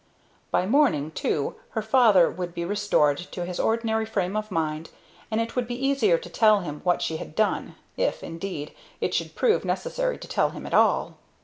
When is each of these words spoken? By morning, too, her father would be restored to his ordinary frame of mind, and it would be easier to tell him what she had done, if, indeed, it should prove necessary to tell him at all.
By 0.49 0.65
morning, 0.65 1.11
too, 1.11 1.53
her 1.77 1.83
father 1.83 2.27
would 2.27 2.55
be 2.55 2.65
restored 2.65 3.19
to 3.19 3.45
his 3.45 3.59
ordinary 3.59 4.07
frame 4.07 4.35
of 4.35 4.49
mind, 4.49 4.89
and 5.29 5.39
it 5.39 5.55
would 5.55 5.67
be 5.67 5.75
easier 5.75 6.17
to 6.17 6.27
tell 6.27 6.61
him 6.61 6.81
what 6.83 7.03
she 7.03 7.17
had 7.17 7.35
done, 7.35 7.75
if, 7.97 8.23
indeed, 8.23 8.73
it 8.99 9.13
should 9.13 9.35
prove 9.35 9.63
necessary 9.63 10.17
to 10.17 10.27
tell 10.27 10.49
him 10.49 10.65
at 10.65 10.73
all. 10.73 11.17